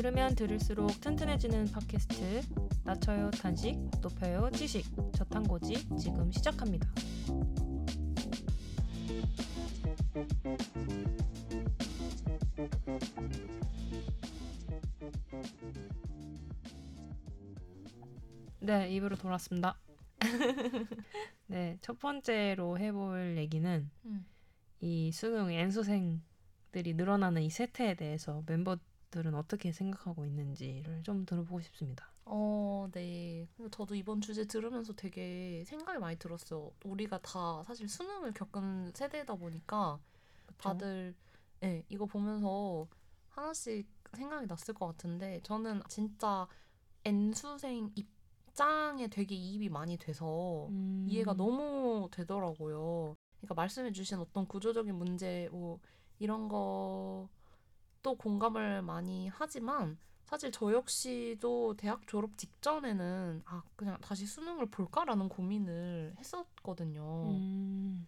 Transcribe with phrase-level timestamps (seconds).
[0.00, 2.40] 들으면 들을수록 튼튼해지는 팟캐스트
[2.84, 6.88] 낮춰요 탄식 높여요 지식 저탄고지 지금 시작합니다.
[18.60, 19.78] 네, 입으로 돌아왔습니다.
[21.46, 24.26] 네, 첫 번째로 해볼 얘기는 음.
[24.80, 28.78] 이 수능 N수생들이 늘어나는 이 세태에 대해서 멤버
[29.10, 32.10] 들은 어떻게 생각하고 있는지를 좀 들어보고 싶습니다.
[32.24, 33.48] 어, 네.
[33.70, 36.70] 저도 이번 주제 들으면서 되게 생각이 많이 들었어요.
[36.84, 39.98] 우리가 다 사실 수능을 겪은 세대다 보니까
[40.58, 41.14] 다들
[41.60, 42.86] 네, 이거 보면서
[43.28, 46.46] 하나씩 생각이 났을 것 같은데 저는 진짜
[47.04, 51.06] N수생 입장에 되게 이입이 많이 돼서 음.
[51.08, 53.16] 이해가 너무 되더라고요.
[53.38, 55.80] 그러니까 말씀해주신 어떤 구조적인 문제 뭐
[56.18, 57.28] 이런 것
[58.02, 65.28] 도 공감을 많이 하지만 사실 저 역시도 대학 졸업 직전에는 아 그냥 다시 수능을 볼까라는
[65.28, 67.30] 고민을 했었거든요.
[67.30, 68.06] 음.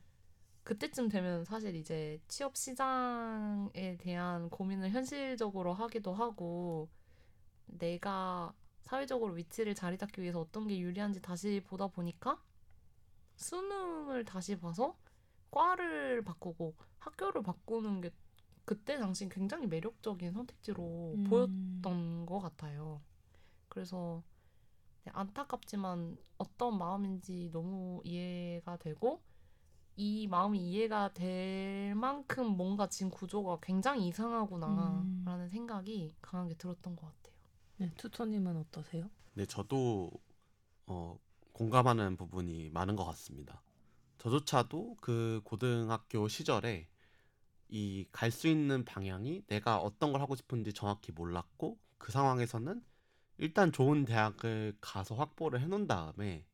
[0.63, 6.89] 그때쯤 되면 사실 이제 취업 시장에 대한 고민을 현실적으로 하기도 하고
[7.67, 12.41] 내가 사회적으로 위치를 자리 잡기 위해서 어떤 게 유리한지 다시 보다 보니까
[13.37, 14.97] 수능을 다시 봐서
[15.51, 18.11] 과를 바꾸고 학교를 바꾸는 게
[18.65, 21.25] 그때 당시 굉장히 매력적인 선택지로 음.
[21.25, 23.01] 보였던 것 같아요.
[23.69, 24.23] 그래서
[25.05, 29.23] 네, 안타깝지만 어떤 마음인지 너무 이해가 되고
[29.97, 35.49] 이 마음이 이해가 될 만큼 뭔가 지금 구조가 굉장히 이상하구나라는 음.
[35.51, 37.35] 생각이 강하게 들었던 것 같아요.
[37.79, 39.11] 네, 투토님은 어떠세요?
[39.35, 40.11] 네, 저도
[40.87, 41.19] 어,
[41.53, 43.63] 공감하는 부분이 많은 것 같습니다.
[44.19, 46.89] 저조차도 그 고등학교 시절에
[47.73, 52.83] 이 갈 수 있는 방향이 내가 어떤 걸 하고 싶은지 정확히 몰랐고 그 상황에서는
[53.39, 56.47] 일단 좋은 대학을 가서 확보를 해놓은 다음에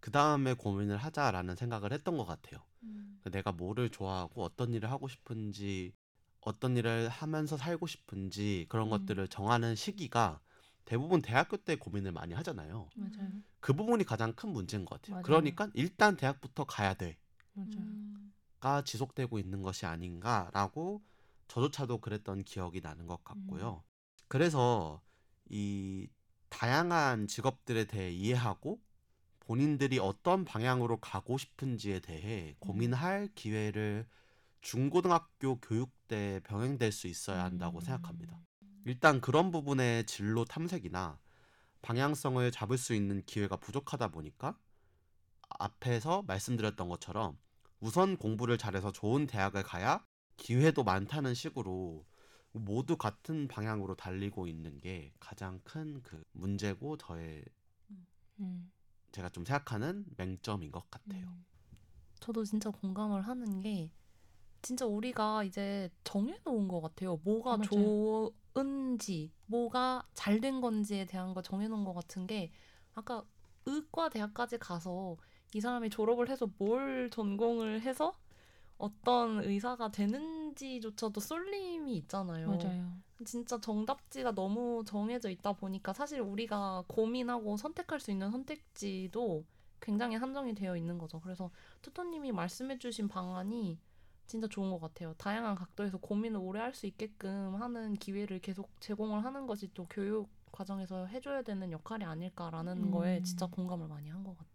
[0.00, 2.60] 그 다음에 고민을 하자라는 생각을 했던 것 같아요.
[3.32, 5.94] 내가 뭐를 좋아하고 어떤 일을 하고 싶은지
[6.40, 8.90] 어떤 일을 하면서 살고 싶은지 그런 음.
[8.90, 10.40] 것들을 정하는 시기가
[10.84, 12.90] 대부분 대학교 때 고민을 많이 하잖아요.
[12.96, 13.42] 맞아요.
[13.60, 15.14] 그 부분이 가장 큰 문제인 것 같아요.
[15.16, 15.22] 맞아요.
[15.24, 17.18] 그러니까 일단 대학부터 가야 돼가
[17.54, 17.68] 맞아요.
[17.78, 18.33] 음.
[18.84, 21.02] 지속되고 있는 것이 아닌가라고
[21.48, 23.82] 저조차도 그랬던 기억이 나는 것 같고요.
[24.28, 25.02] 그래서
[25.48, 26.08] 이
[26.48, 28.80] 다양한 직업들에 대해 이해하고
[29.40, 34.06] 본인들이 어떤 방향으로 가고 싶은지에 대해 고민할 기회를
[34.62, 37.80] 중고등학교 교육 때 병행될 수 있어야 한다고 음.
[37.80, 38.40] 생각합니다.
[38.86, 41.18] 일단 그런 부분의 진로 탐색이나
[41.82, 44.56] 방향성을 잡을 수 있는 기회가 부족하다 보니까
[45.50, 47.36] 앞에서 말씀드렸던 것처럼
[47.84, 50.04] 우선 공부를 잘해서 좋은 대학을 가야
[50.38, 52.06] 기회도 많다는 식으로
[52.52, 57.44] 모두 같은 방향으로 달리고 있는 게 가장 큰 그 문제고 저의
[58.40, 58.72] 음.
[59.12, 61.26] 제가 좀 생각하는 맹점인 것 같아요.
[61.26, 61.44] 음.
[62.20, 63.92] 저도 진짜 공감을 하는 게
[64.62, 67.18] 진짜 우리가 이제 정해놓은 것 같아요.
[67.24, 68.32] 뭐가 맞아요.
[68.54, 72.50] 좋은지, 뭐가 잘 된 건지에 대한 거 정해놓은 것 같은 게
[72.94, 73.24] 아까
[73.66, 75.16] 의과 대학까지 가서
[75.54, 78.12] 이 사람이 졸업을 해서 뭘 전공을 해서
[78.78, 82.48] 어떤 의사가 되는지조차도 쏠림이 있잖아요.
[82.48, 82.92] 맞아요.
[83.24, 89.44] 진짜 정답지가 너무 정해져 있다 보니까 사실 우리가 고민하고 선택할 수 있는 선택지도
[89.80, 91.20] 굉장히 한정이 되어 있는 거죠.
[91.20, 91.50] 그래서
[91.82, 93.78] 투토님이 말씀해주신 방안이
[94.26, 95.14] 진짜 좋은 것 같아요.
[95.18, 100.28] 다양한 각도에서 고민을 오래 할 수 있게끔 하는 기회를 계속 제공을 하는 것이 또 교육
[100.50, 102.90] 과정에서 해줘야 되는 역할이 아닐까라는 음.
[102.90, 104.53] 거에 진짜 공감을 많이 한 것 같아요.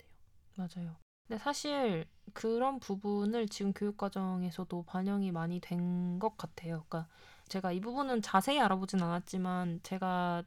[0.59, 0.95] 맞아요.
[1.27, 6.83] 근데 사실 그런 부분을 지금 교육 과정에서도 반영이 많이 된 것 같아요.
[6.89, 7.07] 그러니까
[7.47, 10.43] 제가 이 부분은 자세히 알아보진 않았지만 제가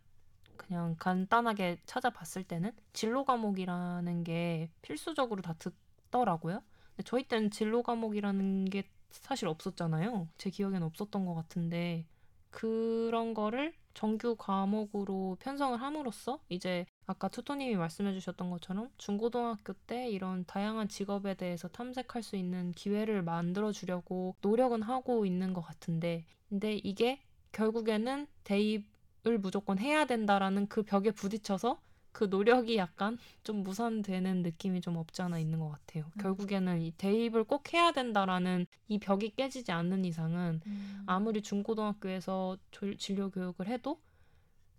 [0.56, 6.62] 그냥 간단하게 찾아봤을 때는 진로 과목이라는 게 필수적으로 다 듣더라고요.
[6.96, 10.28] 근데 저희 때는 진로 과목이라는 게 사실 없었잖아요.
[10.38, 12.06] 제 기억에는 없었던 것 같은데
[12.50, 20.44] 그런 거를 정규 과목으로 편성을 함으로써 이제 아까 투토님이 말씀해 주셨던 것처럼 중고등학교 때 이런
[20.46, 26.74] 다양한 직업에 대해서 탐색할 수 있는 기회를 만들어 주려고 노력은 하고 있는 것 같은데 근데
[26.74, 27.20] 이게
[27.52, 31.80] 결국에는 대입을 무조건 해야 된다라는 그 벽에 부딪혀서
[32.12, 36.04] 그 노력이 약간 좀 무산되는 느낌이 좀 없지 않아 있는 것 같아요.
[36.04, 36.20] 음.
[36.20, 40.60] 결국에는 이 대입을 꼭 해야 된다라는 이 벽이 깨지지 않는 이상은
[41.06, 44.00] 아무리 중고등학교에서 조- 진료 교육을 해도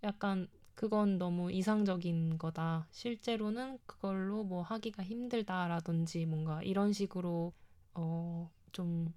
[0.04, 2.86] 약간 그건 너무 이상적인 거다.
[2.90, 7.52] 실제로는 그걸로 뭐 하기가 힘들다라든지 뭔가 이런 식으로
[7.94, 9.14] 어 좀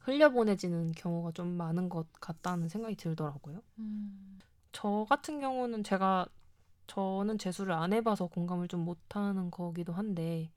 [0.00, 3.62] 흘려보내지는 경우가 좀 많은 것 같다는 생각이 들더라고요.
[3.78, 4.40] 음.
[4.72, 6.26] 저 같은 경우는 제가
[6.88, 10.50] 저는 재수를 안 해봐서 공감을 좀 못하는 거기도 한데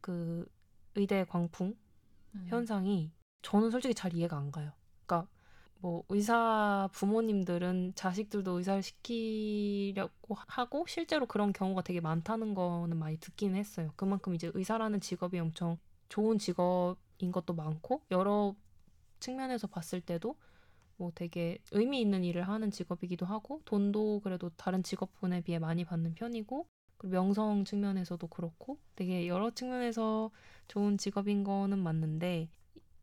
[0.00, 0.46] 그
[0.96, 1.76] 의대 광풍
[2.34, 2.46] 음.
[2.48, 3.12] 현상이
[3.42, 4.72] 저는 솔직히 잘 이해가 안 가요.
[5.82, 13.56] 뭐 의사 부모님들은 자식들도 의사를 시키려고 하고 실제로 그런 경우가 되게 많다는 거는 많이 듣긴
[13.56, 13.90] 했어요.
[13.96, 18.54] 그만큼 이제 의사라는 직업이 엄청 좋은 직업인 것도 많고 여러
[19.18, 20.36] 측면에서 봤을 때도
[20.98, 26.14] 뭐 되게 의미 있는 일을 하는 직업이기도 하고 돈도 그래도 다른 직업군에 비해 많이 받는
[26.14, 30.30] 편이고 그리고 명성 측면에서도 그렇고 되게 여러 측면에서
[30.68, 32.48] 좋은 직업인 거는 맞는데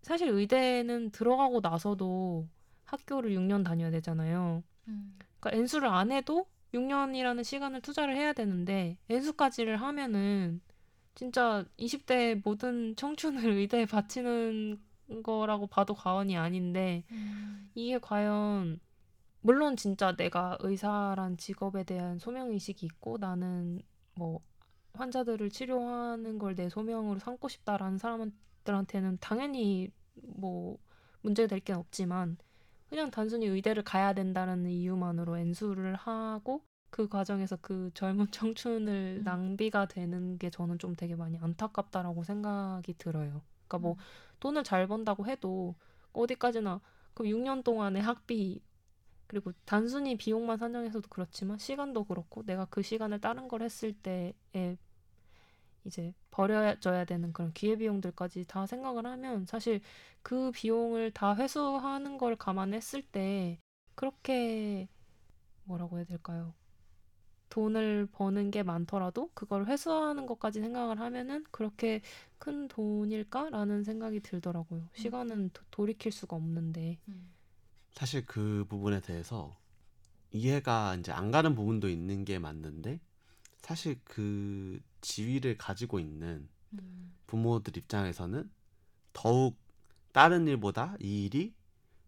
[0.02, 2.48] 사실 의대는 들어가고 나서도
[2.92, 4.64] 학교를 6년 다녀야 되잖아요.
[4.88, 5.18] 음.
[5.40, 10.62] 그러니까 N수를 안 해도 6년이라는 시간을 투자를 해야 되는데 N수까지를 하면은
[11.16, 14.80] 진짜 20대 모든 청춘을 의대에 바치는
[15.24, 17.70] 거라고 봐도 과언이 아닌데 음.
[17.76, 18.80] 이게 과연
[19.42, 23.82] 물론 진짜 내가 의사란 직업에 대한 소명 의식이 있고 나는
[24.16, 24.42] 뭐
[24.94, 30.78] 환자들을 치료하는 걸 내 소명으로 삼고 싶다라는 사람들한테는 당연히 뭐
[31.22, 32.38] 문제될 게 없지만
[32.90, 39.24] 그냥 단순히 의대를 가야 된다는 이유만으로 N수를 하고 그 과정에서 그 젊은 청춘을 음.
[39.24, 43.42] 낭비가 되는 게 저는 좀 되게 많이 안타깝다라고 생각이 들어요.
[43.68, 43.98] 그러니까 뭐 음.
[44.40, 45.76] 돈을 잘 번다고 해도
[46.14, 46.82] 어디까지나
[47.14, 48.62] 그럼 6년 동안의 학비
[49.28, 54.78] 그리고 단순히 비용만 산정해서도 그렇지만 시간도 그렇고 내가 그 시간을 다른 걸 했을 때에
[55.86, 59.82] 이제 버려져야 되는 그런 기회비용들까지 다 생각을 하면 사실
[60.22, 63.60] 그 비용을 다 회수하는 걸 감안했을 때
[63.96, 64.88] 그렇게
[65.66, 66.54] 뭐라고 해야 될까요?
[67.50, 72.02] 돈을 버는 게 많더라도 그걸 회수하는 것까지 생각을 하면은 그렇게
[72.38, 74.88] 큰 돈일까라는 생각이 들더라고요.
[74.94, 77.00] 시간은 도- 돌이킬 수가 없는데.
[77.08, 77.32] 음.
[77.92, 79.58] 사실 그 부분에 대해서
[80.32, 83.00] 이해가 이제 안 가는 부분도 있는 게 맞는데
[83.62, 87.14] 사실 그 지위를 가지고 있는 음.
[87.28, 88.50] 부모들 입장에서는
[89.14, 89.58] 더욱
[90.12, 91.54] 다른 일보다 이 일이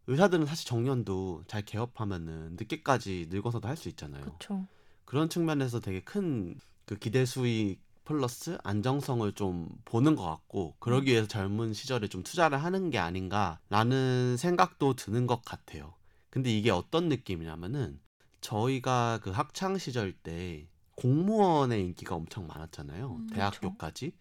[0.08, 4.24] 의사들은 사실 정년도 잘 개업하면은 늦게까지 늙어서도 할 수 있잖아요.
[4.24, 4.68] 그렇죠.
[5.06, 6.58] 그런 측면에서 되게 큰
[6.92, 12.62] 그 기대 수익 플러스 안정성을 좀 보는 것 같고 그러기 위해서 젊은 시절에 좀 투자를
[12.62, 15.94] 하는 게 아닌가라는 생각도 드는 것 같아요.
[16.30, 18.02] 근데 이게 어떤 느낌이냐면은
[18.42, 23.12] 저희가 그 학창 시절 때 공무원의 인기가 엄청 많았잖아요.
[23.12, 24.14] 음, 대학교까지.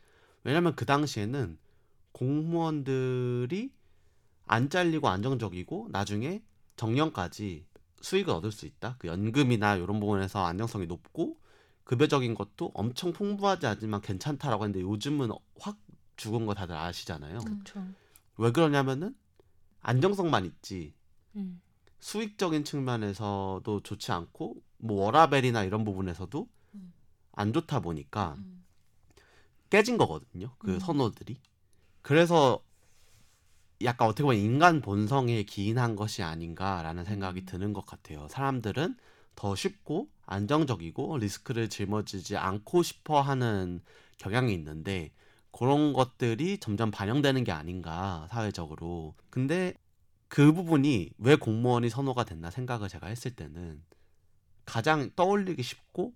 [0.44, 1.58] 왜냐면 그 당시에는
[2.12, 3.72] 공무원들이
[4.46, 6.42] 안 잘리고 안정적이고 나중에
[6.76, 7.66] 정년까지
[8.00, 8.96] 수익을 얻을 수 있다.
[8.98, 11.38] 그 연금이나 이런 부분에서 안정성이 높고
[11.84, 15.78] 급여적인 것도 엄청 풍부하지 않지만 괜찮다라고 했는데 요즘은 확
[16.16, 17.38] 죽은 거 다들 아시잖아요.
[17.38, 17.44] 음.
[17.44, 17.86] 그렇죠.
[18.36, 19.14] 왜 그러냐면은
[19.80, 20.94] 안정성만 있지
[21.36, 21.60] 음.
[21.98, 26.59] 수익적인 측면에서도 좋지 않고 뭐 워라벨이나 이런 부분에서도 음.
[27.32, 28.64] 안 좋다 보니까 음.
[29.70, 30.50] 깨진 거거든요.
[30.58, 30.78] 그 음.
[30.80, 31.38] 선호들이.
[32.02, 32.62] 그래서
[33.82, 37.46] 약간 어떻게 보면 인간 본성에 기인한 것이 아닌가라는 생각이 음.
[37.46, 38.28] 드는 것 같아요.
[38.28, 38.96] 사람들은
[39.36, 43.80] 더 쉽고 안정적이고 리스크를 짊어지지 않고 싶어 하는
[44.18, 45.12] 경향이 있는데
[45.50, 49.14] 그런 것들이 점점 반영되는 게 아닌가 사회적으로.
[49.30, 49.74] 근데
[50.28, 53.82] 그 부분이 왜 공무원이 선호가 됐나 생각을 제가 했을 때는
[54.64, 56.12] 가장 떠올리기 쉽고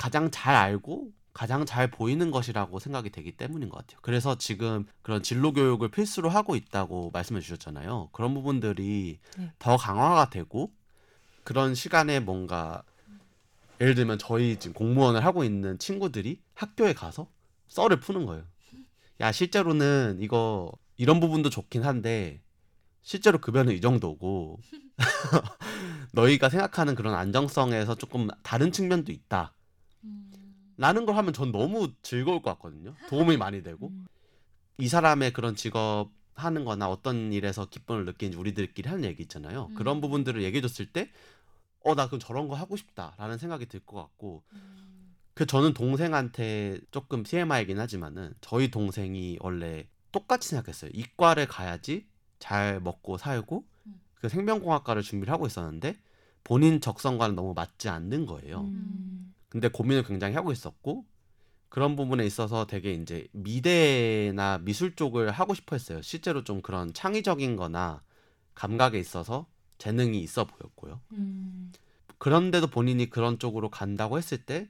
[0.00, 3.98] 가장 잘 알고 가장 잘 보이는 것이라고 생각이 되기 때문인 것 같아요.
[4.00, 8.08] 그래서 지금 그런 진로 교육을 필수로 하고 있다고 말씀해 주셨잖아요.
[8.12, 9.52] 그런 부분들이 네.
[9.58, 10.72] 더 강화가 되고
[11.44, 12.82] 그런 시간에 뭔가
[13.78, 17.28] 예를 들면 저희 지금 공무원을 하고 있는 친구들이 학교에 가서
[17.68, 18.44] 썰을 푸는 거예요.
[19.20, 22.40] 야, 실제로는 이거 이런 부분도 좋긴 한데
[23.02, 24.60] 실제로 급여는 이 정도고
[26.12, 29.52] 너희가 생각하는 그런 안정성에서 조금 다른 측면도 있다.
[30.80, 30.82] 음.
[30.82, 32.94] 라는 걸 하면 전 너무 즐거울 것 같거든요.
[33.08, 34.06] 도움이 많이 되고 음.
[34.78, 39.68] 이 사람의 그런 직업 하는 거나 어떤 일에서 기쁨을 느끼는지 우리들끼리 하는 얘기 있잖아요.
[39.70, 39.74] 음.
[39.74, 41.10] 그런 부분들을 얘기해 줬을 때
[41.84, 45.14] 어, 나 그럼 저런 거 하고 싶다라는 생각이 들 것 같고 음.
[45.34, 50.90] 그 저는 동생한테 조금 TMI이긴 하지만은 저희 동생이 원래 똑같이 생각했어요.
[50.94, 52.06] 이과를 가야지
[52.38, 54.00] 잘 먹고 살고 음.
[54.14, 55.96] 그 생명공학과를 준비를 하고 있었는데
[56.42, 58.60] 본인 적성과는 너무 맞지 않는 거예요.
[58.62, 59.34] 음.
[59.50, 61.04] 근데 고민을 굉장히 하고 있었고
[61.68, 66.00] 그런 부분에 있어서 되게 이제 미대나 미술 쪽을 하고 싶어 했어요.
[66.02, 68.02] 실제로 좀 그런 창의적인 거나
[68.54, 69.46] 감각에 있어서
[69.78, 71.00] 재능이 있어 보였고요.
[71.12, 71.72] 음.
[72.18, 74.68] 그런데도 본인이 그런 쪽으로 간다고 했을 때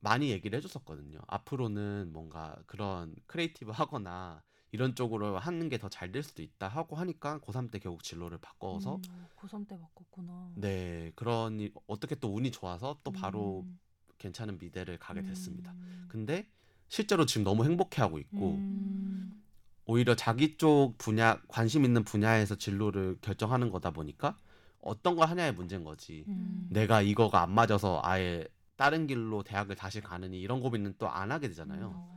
[0.00, 1.18] 많이 얘기를 해줬었거든요.
[1.26, 6.96] 앞으로는 뭔가 그런 creative 하거나 이런 쪽으로 하는 게 더 잘 될 수도 있다 하고
[6.96, 10.52] 하니까 고3 때 결국 진로를 바꿔서 음, 고3 때 바꿨구나.
[10.56, 13.78] 네 그러니 어떻게 또 운이 좋아서 또 바로 음,
[14.18, 15.72] 괜찮은 미대를 가게 됐습니다.
[15.72, 16.48] 음, 근데
[16.88, 19.42] 실제로 지금 너무 행복해하고 있고 음,
[19.86, 24.36] 오히려 자기 쪽 분야 관심 있는 분야에서 진로를 결정하는 거다 보니까
[24.80, 26.24] 어떤 걸 하냐의 문제인 거지.
[26.28, 26.68] 음.
[26.70, 28.46] 내가 이거가 안 맞아서 아예
[28.76, 31.92] 다른 길로 대학을 다시 가느니 이런 고민은 또 안 하게 되잖아요.
[31.94, 32.16] 어.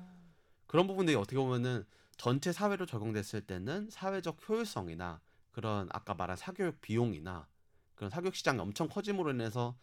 [0.67, 1.85] 그런 부분들이 어떻게 보면은
[2.19, 5.21] 전체 사회로 적용됐을 때는 사회적 효율성이나
[5.51, 7.47] 그런 아까 말한 사교육 비용이나
[7.95, 9.77] 그런 사교육 시장이 엄청 커짐으로 인해서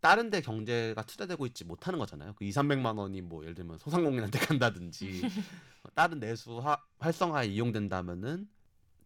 [0.00, 2.34] 다른 데 경제가 투자되고 있지 못하는 거잖아요.
[2.36, 5.22] 그 2, 300만 원이 뭐 예를 들면 소상공인한테 간다든지
[5.96, 8.48] 다른 내수 화- 활성화에 이용된다면은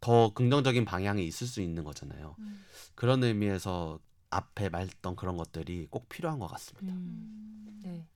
[0.01, 2.37] 더 긍정적인 방향이 있을 수 있는 거잖아요.
[2.41, 2.65] 음.
[2.95, 6.93] 그런 의미에서 앞에 말했던 그런 것들이 꼭 필요한 것 같습니다.
[6.95, 8.07] 음, 네.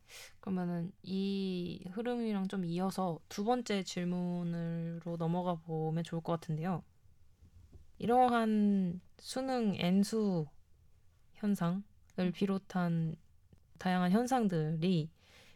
[0.41, 6.83] 그러면은 이 흐름이랑 좀 이어서 두 번째 질문으로 넘어가 보면 좋을 것 같은데요.
[7.99, 10.47] 이러한 수능 N수
[11.35, 11.83] 현상을
[12.35, 13.17] 비롯한
[13.79, 15.11] 다양한 현상들이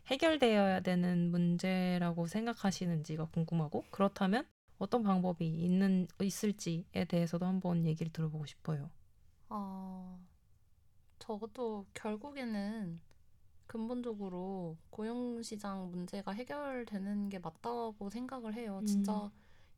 [0.06, 4.46] 해결되어야 되는 문제라고 생각하시는지가 궁금하고 그렇다면
[4.78, 8.90] 어떤 방법이 있는 있을지에 대해서도 한번 얘기를 들어보고 싶어요.
[9.48, 10.18] 아,
[11.18, 13.00] 적어도 결국에는
[13.68, 18.80] 근본적으로 고용시장 문제가 해결되는 게 맞다고 생각을 해요.
[18.86, 19.30] 진짜 음.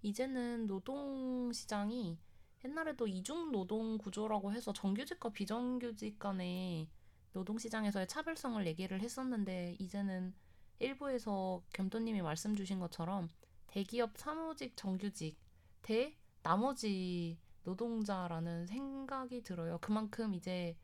[0.03, 2.17] 이제는 노동시장이
[2.65, 6.89] 옛날에도 이중 노동 구조라고 해서 정규직과 비정규직 간의
[7.33, 10.35] 노동시장에서의 차별성을 얘기를 했었는데 이제는
[10.79, 13.29] 일부에서 겸토님이 말씀 주신 것처럼
[13.67, 15.37] 대기업 사무직 정규직
[15.83, 19.79] 대 나머지 노동자라는 생각이 들어요.
[19.81, 20.77] 그만큼 이제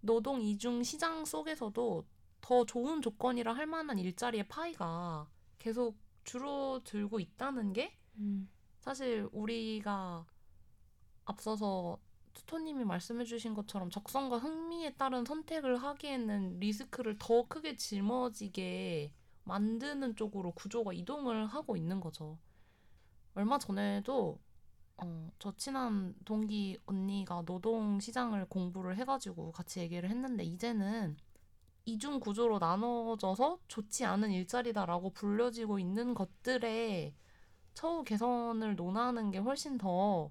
[0.00, 2.06] 노동 이중 시장 속에서도
[2.48, 5.28] 더 좋은 조건이라 할 만한 일자리의 파이가
[5.58, 8.48] 계속 줄어들고 있다는 게 음.
[8.80, 10.24] 사실 우리가
[11.26, 11.98] 앞서서
[12.32, 19.12] 투토님이 말씀해주신 것처럼 적성과 흥미에 따른 선택을 하기에는 리스크를 더 크게 짊어지게
[19.44, 22.38] 만드는 쪽으로 구조가 이동을 하고 있는 거죠.
[23.34, 24.38] 얼마 전에도
[24.96, 31.18] 어, 저 친한 동기 언니가 노동 시장을 공부를 해가지고 같이 얘기를 했는데 이제는
[31.88, 37.14] 이중 구조로 나눠져서 좋지 않은 일자리다라고 불려지고 있는 것들의
[37.72, 40.30] 처우 개선을 논하는 게 훨씬 더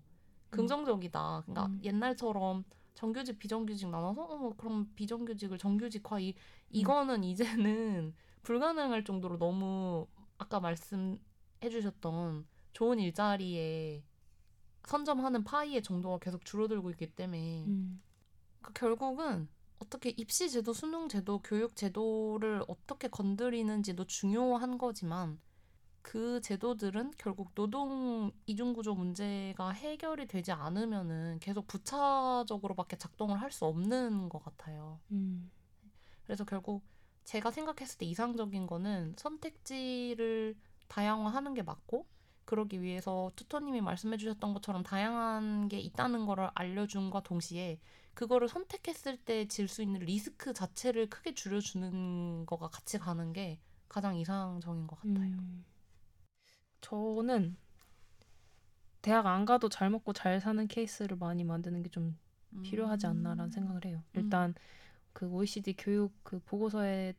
[0.52, 1.44] 긍정적이다.
[1.46, 1.82] 그러니까 음.
[1.84, 6.36] 옛날처럼 정규직 비정규직 나눠서 어 그럼 비정규직을 정규직화 이
[6.70, 10.06] 이거는 이제는 불가능할 정도로 너무
[10.38, 11.18] 아까 말씀해
[11.72, 14.04] 주셨던 좋은 일자리에
[14.86, 18.02] 선점하는 파이의 정도가 계속 줄어들고 있기 때문에 음.
[18.62, 19.50] 그 결국은
[19.80, 25.40] 어떻게 입시 제도, 수능 제도, 교육 제도를 어떻게 건드리는지도 중요한 거지만
[26.02, 33.66] 그 제도들은 결국 노동 이중 구조 문제가 해결이 되지 않으면은 계속 부차적으로밖에 작동을 할 수
[33.66, 35.02] 없는 것 같아요.
[35.12, 35.52] 음.
[36.24, 36.86] 그래서 결국
[37.26, 40.56] 제가 생각했을 때 이상적인 거는 선택지를
[40.88, 42.08] 다양화하는 게 맞고
[42.46, 47.80] 그러기 위해서 투터님이 말씀해주셨던 것처럼 다양한 게 있다는 거를 알려준과 동시에
[48.18, 53.60] 그거를 선택했을 때 질 수 있는 리스크 자체를 크게 줄여주는 거가 같이 가는 게
[53.90, 55.20] 가장 이상적인 것 같아요.
[55.20, 55.64] 음.
[56.82, 57.56] 저는
[59.04, 62.18] 대학 안 가도 잘 먹고 잘 사는 케이스를 많이 만드는 게 좀
[62.64, 64.02] 필요하지 않나라는 생각을 해요.
[64.14, 64.56] 일단
[65.14, 67.14] 그 OECD 교육 그 보고서에서도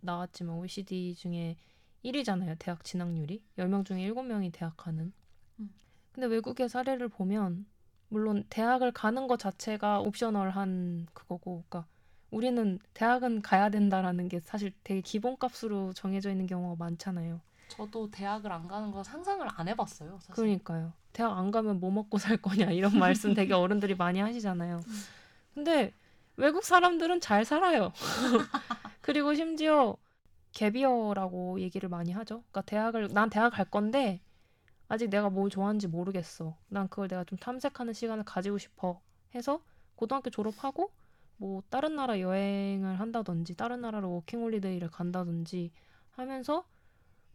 [0.00, 1.56] 나왔지만 OECD 중에
[2.04, 2.56] 1위잖아요.
[2.58, 3.42] 대학 진학률이.
[3.58, 5.12] 10명 중에 7명이 대학 가는.
[5.58, 5.74] 음.
[6.12, 7.66] 근데 외국의 사례를 보면
[8.10, 11.86] 물론 대학을 가는 것 자체가 옵셔널한 그거고 그러니까
[12.30, 17.40] 우리는 대학은 가야 된다라는 게 사실 되게 기본값으로 정해져 있는 경우가 많잖아요.
[17.68, 20.18] 저도 대학을 안 가는 거 상상을 안 해봤어요.
[20.20, 20.34] 사실.
[20.34, 20.92] 그러니까요.
[21.12, 24.80] 대학 안 가면 뭐 먹고 살 거냐 이런 말씀 되게 어른들이 많이 하시잖아요.
[24.86, 25.02] 음.
[25.54, 25.92] 근데
[26.36, 27.92] 외국 사람들은 잘 살아요.
[29.00, 29.96] 그리고 심지어
[30.52, 32.42] gap year라고 얘기를 많이 하죠.
[32.50, 34.20] 그러니까 대학을 난 대학 갈 건데
[34.90, 36.58] 아직 내가 뭘 좋아하는지 모르겠어.
[36.68, 39.00] 난 그걸 내가 좀 탐색하는 시간을 가지고 싶어.
[39.34, 39.62] 해서
[39.96, 40.92] 고등학교 졸업하고
[41.38, 45.72] 뭐 다른 나라 여행을 한다든지 다른 나라로 워킹홀리데이를 간다든지
[46.12, 46.66] 하면서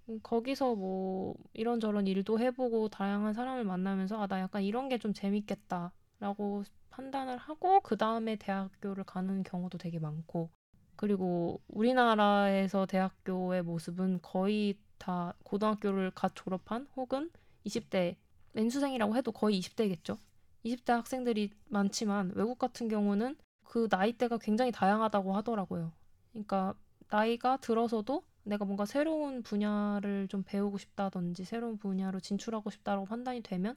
[0.09, 5.13] 음, 거기서 뭐 이런저런 일도 해보고 다양한 사람을 만나면서 아 나 약간 이런 게 좀
[5.13, 10.50] 재밌겠다라고 판단을 하고 그 다음에 대학교를 가는 경우도 되게 많고
[10.95, 17.29] 그리고 우리나라에서 대학교의 모습은 거의 다 고등학교를 갓 졸업한 혹은
[17.65, 18.15] 20대
[18.53, 20.17] 맨수생이라고 해도 거의 20대겠죠.
[20.65, 25.91] 20대 학생들이 많지만 외국 같은 경우는 그 나이대가 굉장히 다양하다고 하더라고요.
[26.31, 26.75] 그러니까
[27.10, 33.75] 나이가 들어서도 내가 뭔가 새로운 분야를 좀 배우고 싶다든지 새로운 분야로 진출하고 싶다라고 판단이 되면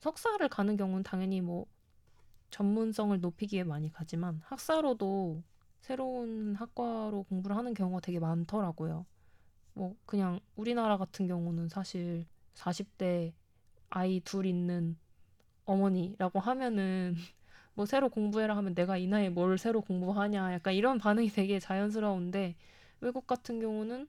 [0.00, 1.66] 석사를 가는 경우는 당연히 뭐
[2.50, 5.42] 전문성을 높이기 위해 많이 가지만 학사로도
[5.80, 9.06] 새로운 학과로 공부를 하는 경우가 되게 많더라고요.
[9.74, 13.34] 뭐 그냥 우리나라 같은 경우는 사실 40대
[13.90, 14.96] 아이 둘 있는
[15.64, 17.14] 어머니라고 하면은
[17.74, 22.56] 뭐 새로 공부해라 하면 내가 이 나이에 뭘 새로 공부하냐 약간 이런 반응이 되게 자연스러운데
[23.00, 24.08] 외국 같은 경우는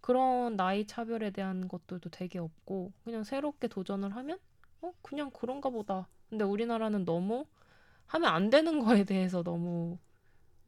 [0.00, 4.38] 그런 나이 차별에 대한 것들도 되게 없고 그냥 새롭게 도전을 하면
[4.80, 6.08] 어 그냥 그런가 보다.
[6.28, 7.46] 근데 우리나라는 너무
[8.06, 9.98] 하면 안 되는 거에 대해서 너무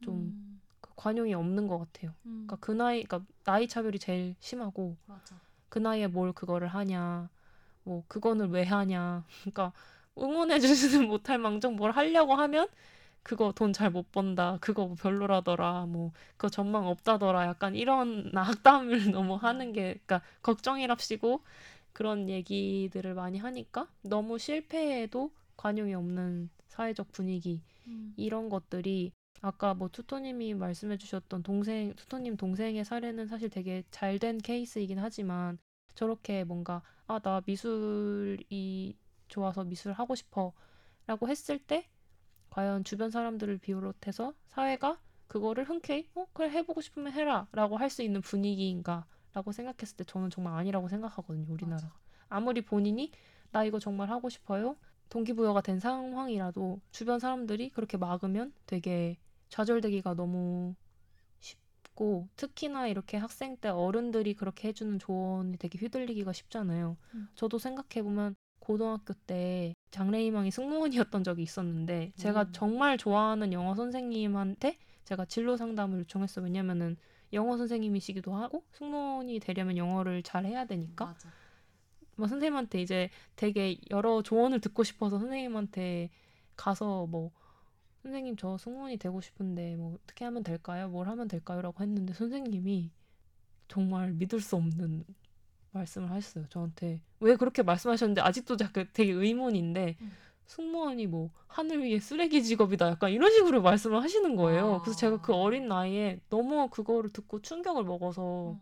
[0.01, 0.61] 좀 음.
[0.81, 2.13] 그 관용이 없는 것 같아요.
[2.25, 2.45] 음.
[2.45, 5.35] 그러니까 그 나이, 그러니까 나이 차별이 제일 심하고 맞아.
[5.73, 7.29] 그 나이에 뭘 그거를 하냐,
[7.83, 9.25] 뭐 그거는 왜 하냐.
[9.43, 9.73] 그러니까
[10.17, 12.67] 응원해 주지는 못할 망정 뭘 하려고 하면
[13.23, 19.11] 그거 돈 잘 못 번다, 그거 뭐 별로라더라, 뭐 그거 전망 없다더라, 약간 이런 악담을
[19.11, 21.41] 너무 하는 게, 그러니까 걱정이랍시고
[21.93, 28.13] 그런 얘기들을 많이 하니까 너무 실패해도 관용이 없는 사회적 분위기 음.
[28.17, 29.11] 이런 것들이
[29.41, 35.57] 아까 뭐 투토님이 말씀해 주셨던 동생, 투토님 동생의 사례는 사실 되게 잘 된 케이스이긴 하지만
[35.95, 38.97] 저렇게 뭔가 아, 나 미술이
[39.27, 40.53] 좋아서 미술 하고 싶어
[41.07, 41.89] 라고 했을 때
[42.49, 48.03] 과연 주변 사람들을 비롯해서 사회가 그거를 흔쾌히 어, 그래 해보고 싶으면 해라 라고 할 수
[48.03, 51.87] 있는 분위기인가 라고 생각했을 때 저는 정말 아니라고 생각하거든요, 우리나라가.
[51.87, 51.95] 맞아.
[52.29, 53.11] 아무리 본인이
[53.51, 54.77] 나 이거 정말 하고 싶어요.
[55.09, 59.17] 동기부여가 된 상황이라도 주변 사람들이 그렇게 막으면 되게
[59.49, 60.75] 좌절되기가 너무
[61.93, 66.97] 쉽고 특히나 이렇게 학생 때 어른들이 그렇게 해주는 조언이 되게 휘둘리기가 쉽잖아요.
[67.13, 67.27] 음.
[67.35, 72.49] 저도 생각해 보면 고등학교 때 장래희망이 승무원이었던 적이 있었는데 제가 음.
[72.51, 76.45] 정말 좋아하는 영어 선생님한테 제가 진로 상담을 요청했어요.
[76.45, 76.97] 왜냐면은
[77.33, 81.29] 영어 선생님이시기도 하고 승무원이 되려면 영어를 잘 해야 되니까 맞아.
[82.15, 86.11] 뭐 선생님한테 이제 되게 여러 조언을 듣고 싶어서 선생님한테
[86.55, 87.31] 가서 뭐
[88.03, 90.89] 선생님 저 승무원이 되고 싶은데 뭐 어떻게 하면 될까요?
[90.89, 92.91] 뭘 하면 될까요?라고 했는데 선생님이
[93.67, 95.05] 정말 믿을 수 없는
[95.71, 96.45] 말씀을 하셨어요.
[96.49, 100.11] 저한테 왜 그렇게 말씀하셨는데 아직도 자꾸 되게 의문인데 음.
[100.45, 104.75] 승무원이 뭐 하늘 위에 쓰레기 직업이다 약간 이런 식으로 말씀을 하시는 거예요.
[104.75, 104.81] 아.
[104.81, 108.59] 그래서 제가 그 어린 나이에 너무 그거를 듣고 충격을 먹어서 음.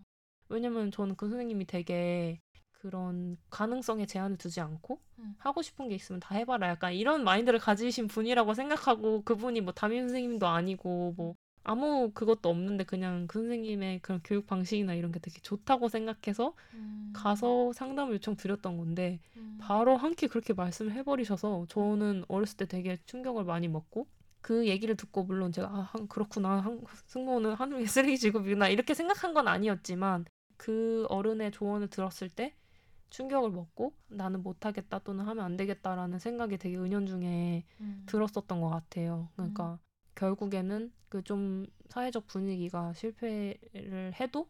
[0.49, 2.39] 왜냐면 저는 그 선생님이 되게
[2.81, 5.35] 그런 가능성에 제한을 두지 않고 음.
[5.37, 10.01] 하고 싶은 게 있으면 다 해봐라 약간 이런 마인드를 가지신 분이라고 생각하고 그분이 뭐 담임
[10.07, 15.39] 선생님도 아니고 뭐 아무 그것도 없는데 그냥 그 선생님의 그런 교육 방식이나 이런 게 되게
[15.41, 17.11] 좋다고 생각해서 음.
[17.15, 19.59] 가서 상담을 요청 드렸던 건데 음.
[19.61, 24.07] 바로 한 끼 그렇게 말씀을 해버리셔서 저는 어렸을 때 되게 충격을 많이 먹고
[24.41, 29.35] 그 얘기를 듣고 물론 제가 아 한- 그렇구나 한, 승무원은 하늘의 쓰레기 직업이구나 이렇게 생각한
[29.35, 30.25] 건 아니었지만
[30.57, 32.55] 그 어른의 조언을 들었을 때
[33.11, 38.03] 충격을 먹고 나는 못하겠다 또는 하면 안 되겠다라는 생각이 되게 은연중에 음.
[38.07, 39.29] 들었었던 것 같아요.
[39.35, 39.77] 그러니까
[40.15, 44.47] 결국에는 그 좀 사회적 분위기가 실패를 해도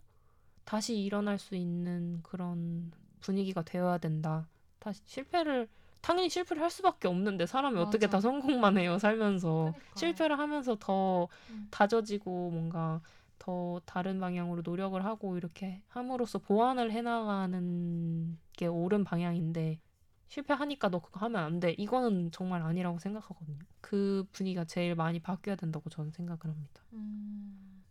[0.63, 4.47] 다시 일어날 수 있는 그런 분위기가 되어야 된다.
[4.79, 5.67] 다시 실패를
[6.01, 8.17] 당연히 실패를 할 수밖에 없는데 사람이 어떻게 맞아.
[8.17, 9.99] 다 성공만 해요 살면서 그러니까.
[9.99, 11.67] 실패를 하면서 더 음.
[11.71, 13.01] 다져지고 뭔가
[13.41, 19.79] 더 다른 방향으로 노력을 하고 이렇게 함으로써 보완을 해나가는 게 옳은 방향인데
[20.27, 21.71] 실패하니까 너 그거 하면 안 돼.
[21.71, 23.57] 이거는 정말 아니라고 생각하거든요.
[23.81, 26.83] 그 분위기가 제일 많이 바뀌어야 된다고 저는 생각을 합니다.
[26.93, 27.83] 음.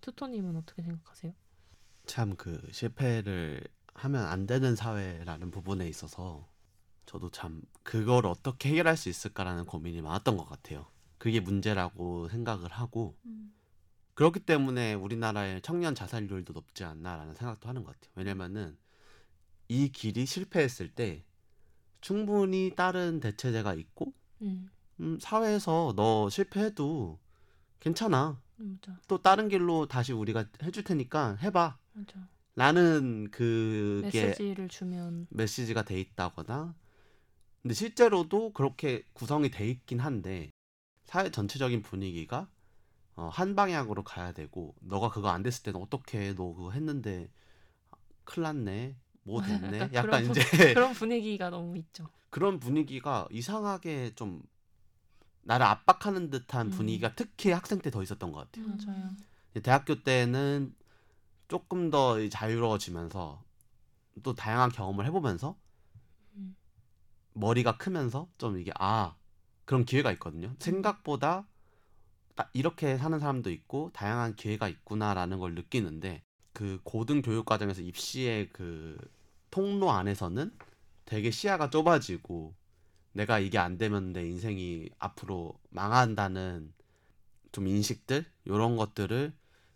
[0.00, 1.32] 투토님은 어떻게 생각하세요?
[2.06, 3.62] 참 그 실패를
[3.94, 6.48] 하면 안 되는 사회라는 부분에 있어서
[7.06, 10.86] 저도 참 그걸 어떻게 해결할 수 있을까라는 고민이 많았던 것 같아요.
[11.18, 13.52] 그게 문제라고 생각을 하고 음.
[14.20, 18.12] 그렇기 때문에 우리나라의 청년 자살률도 높지 않나라는 생각도 하는 것 같아요.
[18.16, 18.76] 왜냐면은
[19.66, 21.24] 이 길이 실패했을 때
[22.02, 27.18] 충분히 다른 대체제가 있고 음, 음, 사회에서 너 실패해도
[27.80, 28.42] 괜찮아.
[28.56, 31.78] 맞아, 또 다른 길로 다시 우리가 해줄 테니까 해봐.
[31.94, 32.28] 맞아.
[32.56, 36.74] 라는 그게 메시지를 주면 메시지가 돼 있다거나
[37.62, 40.50] 근데 실제로도 그렇게 구성이 돼 있긴 한데
[41.04, 42.50] 사회 전체적인 분위기가
[43.20, 47.30] 어, 한 방향으로 가야 되고 너가 그거 안 됐을 때는 어떻게 너 그거 했는데
[48.24, 52.08] 큰일 났네 뭐 됐네 약간 그런 이제 그런 분위기가 너무 있죠.
[52.30, 54.42] 그런 분위기가 이상하게 좀
[55.42, 56.70] 나를 압박하는 듯한 음.
[56.70, 58.68] 분위기가 특히 학생 때 더 있었던 것 같아요.
[58.68, 59.10] 맞아요.
[59.62, 60.74] 대학교 때는
[61.48, 63.42] 조금 더 자유로워지면서
[64.22, 65.58] 또 다양한 경험을 해보면서
[66.36, 66.56] 음.
[67.34, 69.14] 머리가 크면서 좀 이게 아
[69.66, 70.54] 그런 기회가 있거든요.
[70.58, 71.49] 생각보다 딱
[72.52, 78.96] 이렇게 사는 사람도 있고 다양한 기회가 있구나라는 걸 느끼는데 그 고등 교육 과정에서 입시의 그
[79.50, 80.52] 통로 안에서는
[81.04, 82.54] 되게 시야가 좁아지고
[83.12, 86.72] 내가 이게 안 되면 내 인생이 앞으로 망한다는
[87.52, 89.32] 좀 인식들 이런 것들을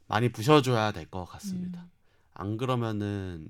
[0.06, 1.82] 많이 부셔줘야 될 것 같습니다.
[1.82, 1.90] 음.
[2.34, 3.48] 안 그러면은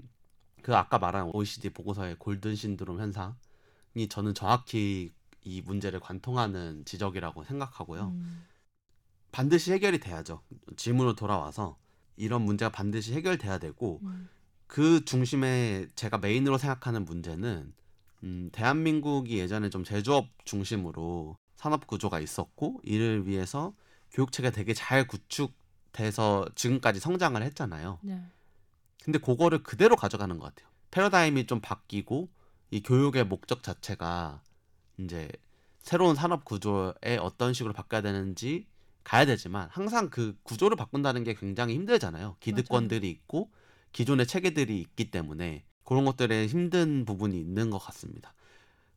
[0.62, 5.12] 그 아까 말한 OECD 보고서의 골든 신드롬 현상이 저는 정확히
[5.42, 8.08] 이 문제를 관통하는 지적이라고 생각하고요.
[8.08, 8.44] 음.
[9.34, 10.42] 반드시 해결이 돼야죠.
[10.76, 11.76] 질문으로 돌아와서
[12.16, 14.28] 이런 문제가 반드시 해결돼야 되고 음.
[14.68, 17.74] 그 중심에 제가 메인으로 생각하는 문제는
[18.22, 23.74] 음, 대한민국이 예전에 좀 제조업 중심으로 산업 구조가 있었고 이를 위해서
[24.12, 27.98] 교육 체계가 되게 잘 구축돼서 지금까지 성장을 했잖아요.
[28.02, 28.22] 네.
[29.02, 30.70] 근데 그거를 그대로 가져가는 것 같아요.
[30.92, 32.28] 패러다임이 좀 바뀌고
[32.70, 34.42] 이 교육의 목적 자체가
[34.98, 35.28] 이제
[35.80, 38.68] 새로운 산업 구조에 어떤 식으로 바뀌어야 되는지
[39.04, 42.36] 가야 되지만 항상 그 구조를 바꾼다는 게 굉장히 힘들잖아요.
[42.40, 43.50] 기득권들이 있고
[43.92, 48.34] 기존의 체계들이 있기 때문에 그런 것들에 힘든 부분이 있는 것 같습니다.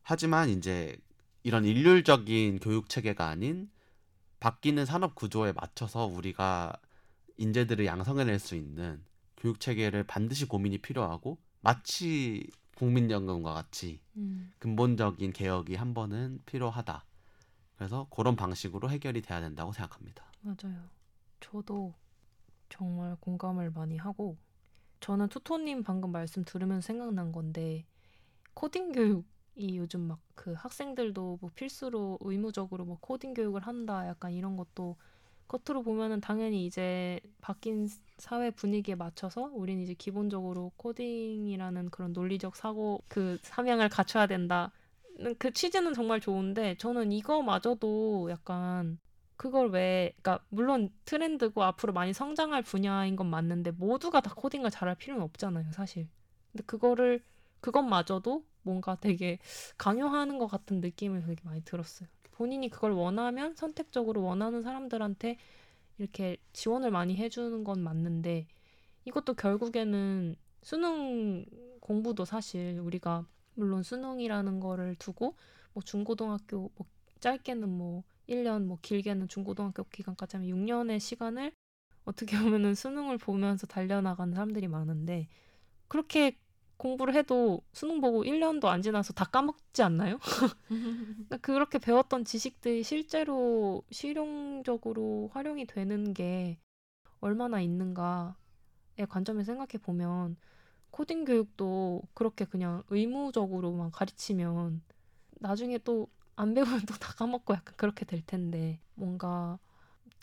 [0.02, 0.96] 하지만 이제
[1.42, 3.70] 이런 일률적인 교육 체계가 아닌
[4.40, 6.72] 바뀌는 산업 구조에 맞춰서 우리가
[7.36, 9.02] 인재들을 양성해낼 수 있는
[9.36, 14.52] 교육 체계를 반드시 고민이 필요하고 마치 국민연금과 같이 음.
[14.58, 17.04] 근본적인 개혁이 한 번은 필요하다.
[17.78, 20.24] 그래서 그런 방식으로 해결이 돼야 된다고 생각합니다.
[20.42, 20.90] 맞아요.
[21.40, 21.94] 저도
[22.68, 24.36] 정말 공감을 많이 하고
[25.00, 27.86] 저는 투토님 방금 말씀 들으면서 생각난 건데
[28.54, 34.56] 코딩 교육이 요즘 막 그 학생들도 뭐 필수로 의무적으로 뭐 코딩 교육을 한다 약간 이런
[34.56, 34.96] 것도
[35.48, 37.88] 겉으로 보면은 당연히 이제 바뀐
[38.18, 44.70] 사회 분위기에 맞춰서 우린 이제 기본적으로 코딩이라는 그런 논리적 사고 그 삼양을 갖춰야 된다.
[45.38, 48.98] 그 취지는 정말 좋은데 저는 이거마저도 약간
[49.36, 54.96] 그걸 왜 그러니까 물론 트렌드고 앞으로 많이 성장할 분야인 건 맞는데 모두가 다 코딩을 잘할
[54.96, 56.08] 필요는 없잖아요, 사실.
[56.52, 57.22] 근데 그거를
[57.60, 59.38] 그것마저도 뭔가 되게
[59.76, 62.08] 강요하는 것 같은 느낌을 되게 많이 들었어요.
[62.32, 65.38] 본인이 그걸 원하면 선택적으로 원하는 사람들한테
[65.98, 68.46] 이렇게 지원을 많이 해주는 건 맞는데
[69.04, 71.44] 이것도 결국에는 수능
[71.80, 73.26] 공부도 사실 우리가
[73.58, 75.34] 물론 수능이라는 거를 두고
[75.72, 76.86] 뭐 중고등학교 뭐
[77.20, 81.52] 짧게는 뭐 1년 뭐 길게는 중고등학교 기간까지 하면 6년의 시간을
[82.04, 85.28] 어떻게 보면은 수능을 보면서 달려나가는 사람들이 많은데
[85.88, 86.38] 그렇게
[86.76, 90.18] 공부를 해도 수능 보고 1년도 안 지나서 다 까먹지 않나요?
[90.68, 96.60] 그러니까 그렇게 배웠던 지식들이 실제로 실용적으로 활용이 되는 게
[97.20, 98.34] 얼마나 있는가의
[99.08, 100.36] 관점에서 생각해 보면
[100.90, 104.82] 코딩 교육도 그렇게 그냥 의무적으로만 가르치면
[105.40, 109.58] 나중에 또 안 배우면 또 다 까먹고 약간 그렇게 될 텐데 뭔가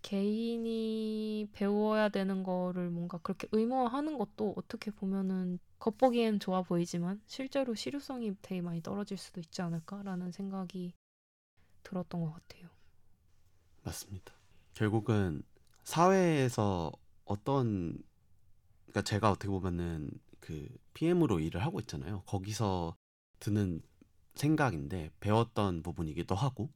[0.01, 8.35] 개인이 배워야 되는 거를 뭔가 그렇게 의무화하는 것도 어떻게 보면은 겉보기엔 좋아 보이지만 실제로 실효성이
[8.41, 10.93] 되게 많이 떨어질 수도 있지 않을까라는 생각이
[11.83, 12.69] 들었던 것 같아요.
[13.83, 14.33] 맞습니다.
[14.73, 15.43] 결국은
[15.83, 16.91] 사회에서
[17.25, 17.97] 어떤
[18.85, 20.09] 그러니까 제가 어떻게 보면은
[20.45, 22.21] 그 PM으로 일을 하고 있잖아요.
[22.27, 22.95] 거기서
[23.39, 23.81] 드는
[24.35, 26.69] 생각인데 배웠던 부분이기도 하고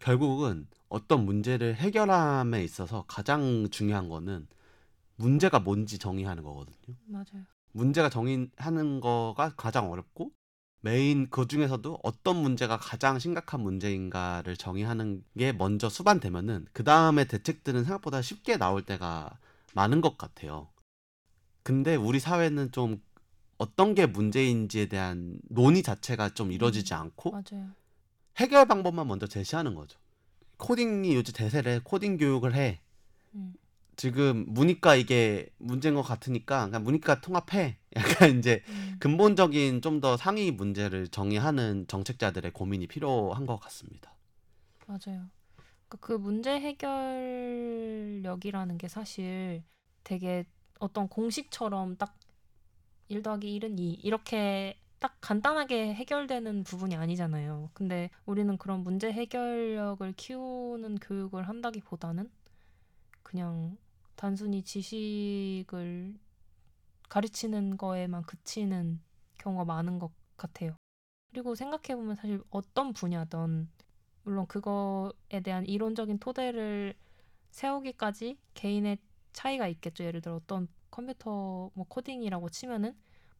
[0.00, 4.48] 결국은 어떤 문제를 해결함에 있어서 가장 중요한 거는
[5.14, 6.96] 문제가 뭔지 정의하는 거거든요.
[7.06, 7.44] 맞아요.
[7.70, 10.32] 문제가 정의하는 거가 가장 어렵고
[10.80, 17.84] 메인 그 중에서도 어떤 문제가 가장 심각한 문제인가를 정의하는 게 먼저 수반되면은 그 다음에 대책들은
[17.84, 19.38] 생각보다 쉽게 나올 때가
[19.74, 20.68] 많은 것 같아요.
[21.68, 23.02] 근데 우리 사회는 좀
[23.58, 27.72] 어떤 게 문제인지에 대한 논의 자체가 좀 이루어지지 않고 맞아요.
[28.38, 29.98] 해결 방법만 먼저 제시하는 거죠.
[30.56, 31.80] 코딩이 요즘 대세래.
[31.84, 32.80] 코딩 교육을 해.
[33.34, 33.52] 음.
[33.96, 37.76] 지금 문이과 이게 문제인 것 같으니까 그냥 문이과 통합해.
[37.96, 38.96] 약간 이제 음.
[38.98, 44.14] 근본적인 좀 더 상위 문제를 정의하는 정책자들의 고민이 필요한 것 같습니다.
[44.86, 45.28] 맞아요.
[45.86, 49.62] 그러니까 그 문제 해결력이라는 게 사실
[50.02, 50.46] 되게
[50.78, 57.70] 어떤 공식처럼 딱1 더하기 1은 2 이렇게 딱 간단하게 해결되는 부분이 아니잖아요.
[57.72, 62.30] 근데 우리는 그런 문제 해결력을 키우는 교육을 한다기보다는
[63.22, 63.76] 그냥
[64.16, 66.14] 단순히 지식을
[67.08, 69.00] 가르치는 거에만 그치는
[69.38, 70.76] 경우가 많은 것 같아요.
[71.30, 73.68] 그리고 생각해보면 사실 어떤 분야든
[74.24, 76.94] 물론 그거에 대한 이론적인 토대를
[77.50, 78.98] 세우기까지 개인의
[79.38, 80.04] 차이가 있겠죠.
[80.04, 82.94] 예를 들어 어떤 컴퓨터 뭐 코딩이라고 치면은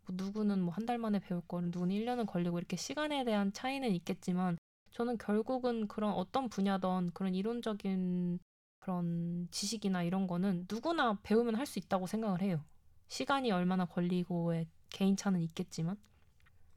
[0.07, 3.91] 뭐 누구는 뭐 한 달 만에 배울 거를 누구는 1년은 걸리고 이렇게 시간에 대한 차이는
[3.97, 4.57] 있겠지만
[4.93, 8.39] 저는 결국은 그런 어떤 분야든 그런 이론적인
[8.81, 12.65] 그런 지식이나 이런 거는 누구나 배우면 할 수 있다고 생각을 해요.
[13.09, 15.97] 시간이 얼마나 걸리고의 개인차는 있겠지만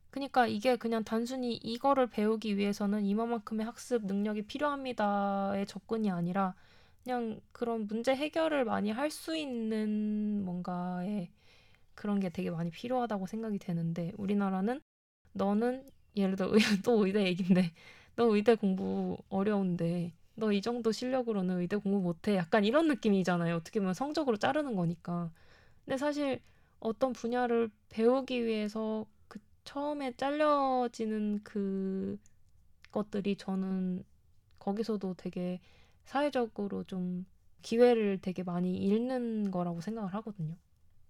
[0.10, 6.53] 그러니까 이게 그냥 단순히 이거를 배우기 위해서는 이만큼의 학습 능력이 필요합니다의 접근이 아니라
[7.03, 11.29] 그냥 그런 문제 해결을 많이 할 수 있는 뭔가의
[11.95, 14.81] 그런 게 되게 많이 필요하다고 생각이 되는데 우리나라는
[15.33, 15.85] 너는
[16.17, 17.73] 예를 들어 의- 또 의대 얘긴데
[18.17, 22.35] 너 의대 공부 어려운데 너 이 정도 실력으로는 의대 공부 못해.
[22.37, 23.55] 약간 이런 느낌이잖아요.
[23.55, 25.31] 어떻게 보면 성적으로 자르는 거니까.
[25.85, 26.41] 근데 사실
[26.79, 32.17] 어떤 분야를 배우기 위해서 그 처음에 잘려지는 그
[32.91, 34.03] 것들이 저는
[34.59, 35.59] 거기서도 되게
[36.12, 37.26] 사회적으로 좀
[37.62, 40.58] 기회를 되게 많이 잃는 거라고 생각을 하거든요.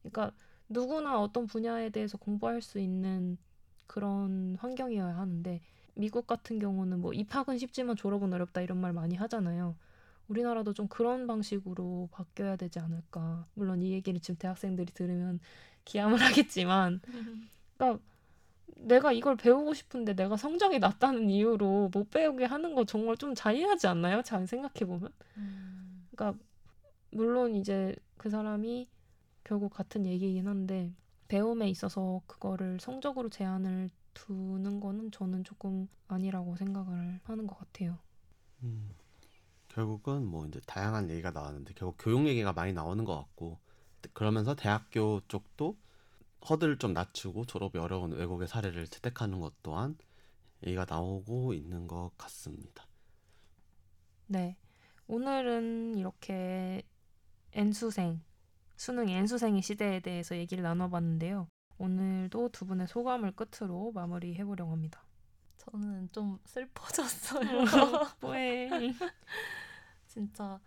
[0.04, 0.32] 그러니까
[0.70, 3.40] 누구나 어떤 분야에 대해서 공부할 수 있는
[3.88, 5.60] 그런 환경이어야 하는데
[5.96, 9.76] 미국 같은 경우는 뭐 입학은 쉽지만 졸업은 어렵다 이런 말 많이 하잖아요.
[10.28, 13.48] 우리나라도 좀 그런 방식으로 바뀌어야 되지 않을까.
[13.56, 15.40] 물론 이 얘기를 지금 대학생들이 들으면
[15.84, 17.02] 기함을 하겠지만
[17.76, 18.04] 그러니까
[18.76, 23.88] 내가 이걸 배우고 싶은데 내가 성적이 낮다는 이유로 못 배우게 하는 거 정말 좀 잔인하지
[23.88, 24.22] 않나요?
[24.24, 25.12] 잘 생각해 보면.
[25.38, 26.08] 음.
[26.12, 26.44] 그러니까
[27.12, 28.90] 물론 이제 그 사람이
[29.44, 30.94] 결국 같은 얘기이긴 한데
[31.28, 37.98] 배움에 있어서 그거를 성적으로 제한을 두는 거는 저는 조금 아니라고 생각을 하는 것 같아요.
[38.64, 38.90] 음,
[39.70, 43.60] 결국은 뭐 이제 다양한 얘기가 나왔는데 결국 교육 얘기가 많이 나오는 것 같고
[44.14, 45.78] 그러면서 대학교 쪽도
[46.50, 49.98] 허들을 좀 낮추고 졸업이 어려운 외국의 사례를 채택하는 것 또한
[50.66, 52.86] 얘기가 나오고 있는 것 같습니다.
[54.28, 54.58] 네.
[55.08, 56.84] 오늘은 이렇게
[57.54, 58.22] N수생,
[58.78, 61.48] 수능 N수생의 시대에 대해서 얘기를 나눠봤는데요.
[61.78, 65.04] 오늘도 두 분의 소감을 끝으로 마무리해 보려고 합니다.
[65.58, 67.44] 저는 좀 슬퍼졌어요.
[68.22, 68.70] 뭐해?
[70.08, 70.60] 진짜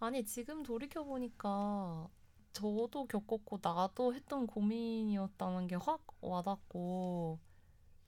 [0.00, 2.08] 아니 지금 돌이켜 보니까
[2.52, 7.38] 저도 겪었고 나도 했던 고민이었다는 게 확 와닿고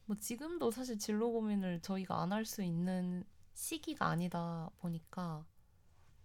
[0.07, 5.44] 뭐 지금도 사실 진로 고민을 저희가 안 할 수 있는 시기가 아니다 보니까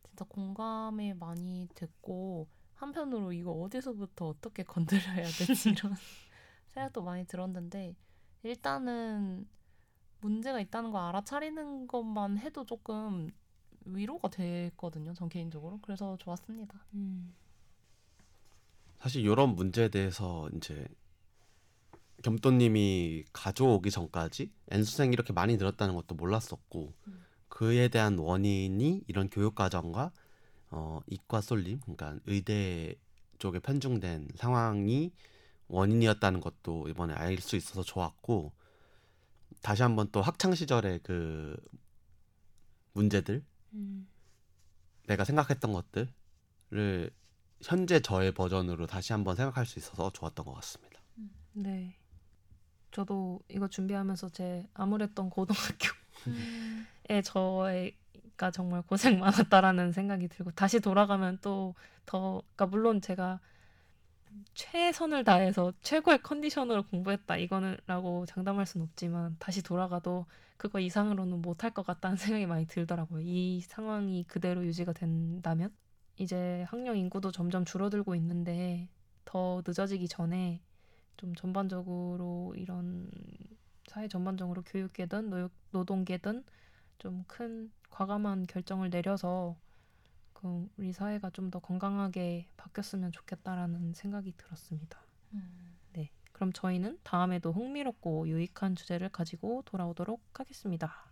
[0.03, 5.95] 진짜 공감이 많이 됐고 한편으로 이거 어디서부터 어떻게 건드려야 되지 이런
[6.69, 7.95] 생각도 많이 들었는데
[8.43, 9.47] 일단은
[10.21, 13.29] 문제가 있다는 걸 알아차리는 것만 해도 조금
[13.85, 15.13] 위로가 됐거든요.
[15.13, 15.79] 전 개인적으로.
[15.81, 16.85] 그래서 좋았습니다.
[16.95, 17.33] 음,
[18.99, 20.85] 사실 이런 문제에 대해서 이제
[22.21, 27.25] 겸또님이 가져오기 전까지 N수생이 이렇게 많이 늘었다는 것도 몰랐었고 음.
[27.47, 30.11] 그에 대한 원인이 이런 교육 과정과
[30.71, 32.95] 어, 이과 쏠림 그러니까 의대
[33.39, 35.13] 쪽에 편중된 상황이
[35.67, 38.51] 원인이었다는 것도 이번에 알 수 있어서 좋았고
[39.61, 41.55] 다시 한번 또 학창 시절의 그
[42.93, 44.07] 문제들 음,
[45.07, 47.11] 내가 생각했던 것들을
[47.61, 50.99] 현재 저의 버전으로 다시 한번 생각할 수 있어서 좋았던 것 같습니다.
[51.53, 51.95] 네.
[52.91, 55.91] 저도 이거 준비하면서 제 암울했던 고등학교에
[57.23, 61.75] 저가 정말 고생 많았다라는 생각이 들고 다시 돌아가면 또
[62.09, 63.39] 더 그러니까 물론 제가
[64.55, 70.25] 최선을 다해서 최고의 컨디션으로 공부했다 이거는라고 장담할 수는 없지만 다시 돌아가도
[70.57, 73.21] 그거 이상으로는 못할 것 같다는 생각이 많이 들더라고요.
[73.21, 75.71] 이 상황이 그대로 유지가 된다면
[76.19, 78.89] 이제 학령 인구도 점점 줄어들고 있는데
[79.25, 80.61] 더 늦어지기 전에
[81.17, 83.09] 좀 전반적으로 이런
[83.87, 86.43] 사회 전반적으로 교육계든 노, 노동계든
[86.99, 89.57] 좀 큰 과감한 결정을 내려서
[90.33, 94.99] 그 우리 사회가 좀 더 건강하게 바뀌었으면 좋겠다라는 생각이 들었습니다.
[95.33, 95.77] 음.
[95.93, 96.11] 네.
[96.33, 101.11] 그럼 저희는 다음에도 흥미롭고 유익한 주제를 가지고 돌아오도록 하겠습니다.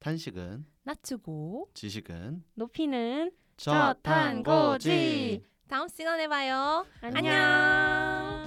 [0.00, 5.44] 탄식은 낮추고 지식은 높이는 저탄고지.
[5.68, 6.86] 다음 시간에 봐요.
[7.02, 8.44] 안녕.